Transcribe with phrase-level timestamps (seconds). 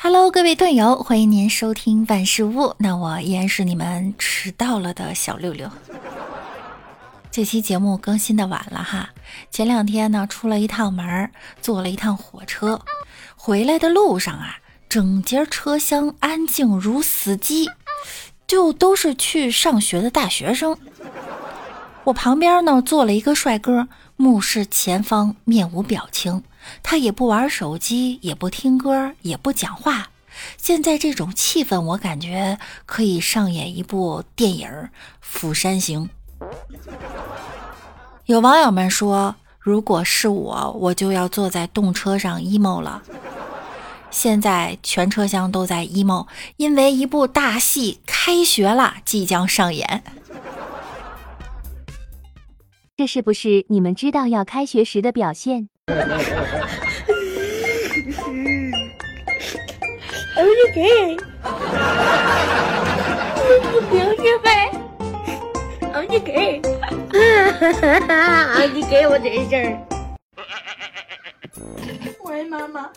[0.00, 2.76] Hello，各位段友，欢迎您收听万事屋。
[2.78, 5.68] 那我依然是你们迟到了的小六六。
[7.32, 9.10] 这期节目更新的晚了哈，
[9.50, 12.80] 前两天呢出了一趟门，坐了一趟火车，
[13.34, 14.58] 回来的路上啊，
[14.88, 17.68] 整节车厢安静如死机，
[18.46, 20.78] 就都是去上学的大学生。
[22.04, 26.44] 我旁边呢坐了一个帅哥，目视前方，面无表情。
[26.82, 30.10] 他也不玩手机，也不听歌，也不讲话。
[30.56, 34.68] 现在这种气氛，我感觉可以上演一部电影
[35.20, 36.08] 《釜山行》。
[38.26, 43.02] 有网友们说，如果是我，我就要坐在动车上 emo 了。
[44.10, 50.02] 现在全车厢都在 emo，因为一部大戏开学了，即将上演。
[52.96, 55.68] 这是不是你们知道要开学时的表现？
[55.88, 55.94] 儿
[60.44, 61.16] 子给，
[63.88, 64.70] 不要学呗。
[65.94, 66.60] 儿子给，
[67.10, 69.64] 儿子给我这事儿。
[72.24, 72.90] 喂，妈妈，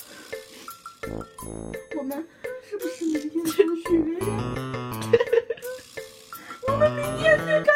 [1.97, 2.27] 我们
[2.69, 3.87] 是不是明天就学
[4.19, 4.27] 呀？
[6.67, 7.71] 我们明天就开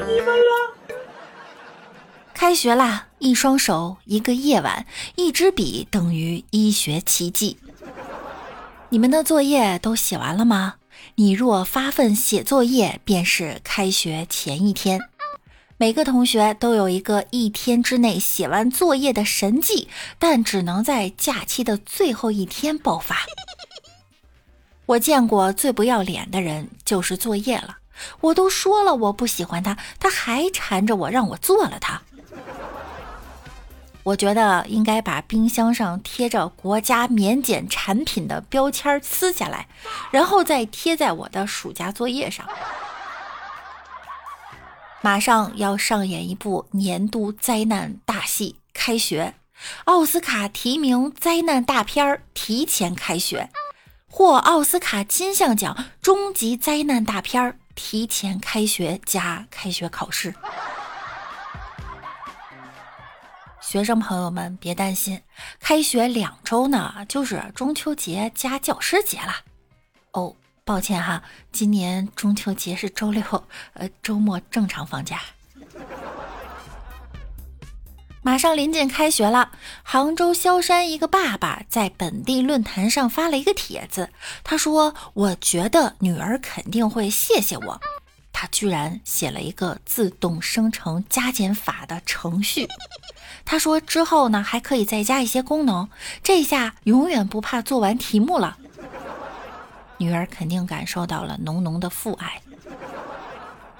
[0.00, 0.96] 你们了！
[2.34, 3.08] 开学啦！
[3.18, 7.58] 一双手，一个夜晚，一支笔等于医学奇迹。
[8.88, 10.74] 你们的作业都写完了吗？
[11.14, 15.00] 你若发奋写作业，便是开学前一天。
[15.76, 23.16] 每个同学都有一个一天之内写完作业的神迹，但只能在假期的最后一天爆发。
[24.86, 27.78] 我见过最不要脸的人就是作业了，
[28.20, 32.02] 我都说了我不喜欢他，他还缠着我让我做了他。
[34.04, 39.68] 我觉得应该把冰箱上贴着国家免检产品的标签撕下来，
[40.10, 42.44] 然后再贴在我的暑假作业上。
[45.00, 49.34] 马上要上演一部年度灾难大戏，开学，
[49.84, 53.50] 奥斯卡提名灾难大片儿提前开学，
[54.08, 60.34] 获奥斯卡金像奖终极灾难大片儿提前开学加开学考试。
[63.60, 65.22] 学生朋友们别担心，
[65.60, 69.34] 开学两周呢，就是中秋节加教师节了。
[70.12, 70.34] 哦。
[70.64, 73.20] 抱歉哈，今年中秋节是周六，
[73.72, 75.20] 呃，周末正常放假。
[78.24, 79.50] 马上临近开学了，
[79.82, 84.10] 杭州萧山一个爸爸在本地论坛上发了一个帖子，
[84.44, 87.80] 他说：“我觉得女儿肯定会谢谢我。”
[88.32, 92.68] 他居然写了一个自动生成加减法的程序，
[93.44, 95.88] 他说之后呢还可以再加一些功能，
[96.22, 98.56] 这下永远不怕做完题目了。
[99.98, 102.40] 女儿肯定感受到了浓浓的父爱。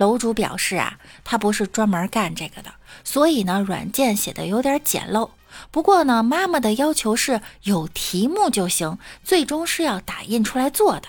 [0.03, 2.75] 楼主表示啊，他不是专门干这个的，
[3.05, 5.31] 所以呢，软件写的有点简陋。
[5.71, 11.03] 不过呢，妈妈的要求是有题目就行，最终是要打印出来做的。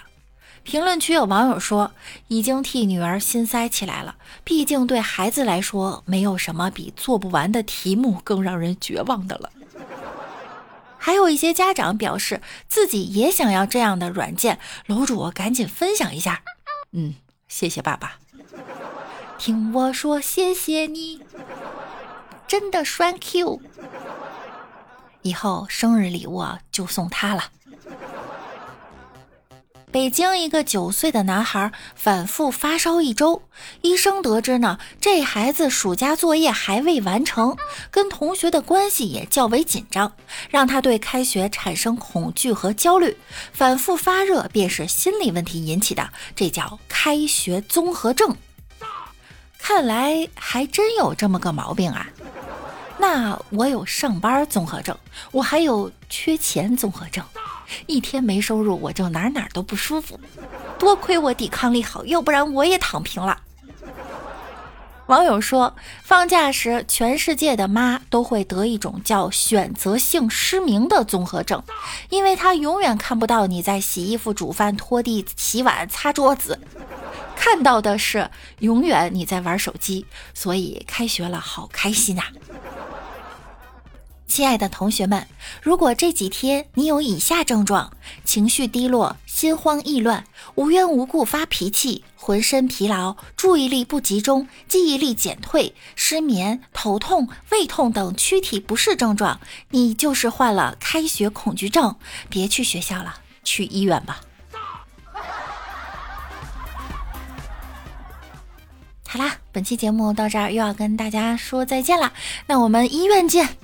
[0.61, 1.91] 评论区有网友说，
[2.27, 4.15] 已经替女儿心塞起来了。
[4.43, 9.49] 毕竟对孩子来说，没有什么比做不完的题目更让人绝望的了。
[10.99, 16.43] 还有一些家长表示自己也想要这样的软件，楼主赶紧分享一下。
[16.91, 17.15] 嗯，
[17.47, 18.19] 谢谢爸爸，
[19.37, 21.19] 听我说谢谢你，
[22.47, 23.61] 真的 thank you。
[25.21, 27.45] 以后生日礼物就送他了。
[29.91, 33.43] 北京一个九岁的男孩反复发烧一周，
[33.81, 37.55] 医生得知呢，这孩子暑假作业还未完成，
[37.91, 40.13] 跟同学的关系也较为紧张，
[40.49, 43.15] 让他对开学产生恐惧和焦虑，
[43.51, 48.35] 反复发热便是心理问题引起的，这叫开学综合症。
[49.65, 52.05] 看来还真有这么个毛病啊！
[52.97, 54.95] 那我有上班综合症，
[55.31, 57.23] 我还有缺钱综合症。
[57.87, 60.19] 一天没收入，我就哪哪都不舒服。
[60.77, 63.39] 多亏我抵抗力好，要不然我也躺平了。
[65.07, 71.61] 网友说，放假时全世界的妈都会得一种叫选择性失明的综合症，
[72.09, 76.57] 因为她永远看不到你在洗衣服、煮饭、拖地、洗碗、擦桌子，
[77.35, 80.05] 看到的是永远你在玩手机。
[80.33, 82.25] 所以开学了，好开心啊！
[84.25, 85.27] 亲爱的同学们，
[85.61, 87.91] 如果这几天你有以下症状：
[88.23, 90.23] 情绪低落、心慌意乱、
[90.55, 99.41] 无缘无故发脾气、浑身疲劳、注意力不集中、记忆力减退、失眠、头痛、胃痛等躯体不适症状，
[99.71, 101.97] 你就是患了开学恐惧症。
[102.29, 104.21] 别去学校了，去医院吧。
[109.05, 112.13] 好啦，本期节目到这儿又要跟大家说再见啦，
[112.47, 113.57] 那我们医院见。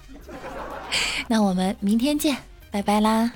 [1.29, 2.35] 那我们明天见，
[2.69, 3.31] 拜拜啦。